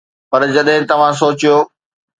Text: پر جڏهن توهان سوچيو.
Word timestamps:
پر 0.31 0.41
جڏهن 0.55 0.81
توهان 0.93 1.13
سوچيو. 1.21 1.55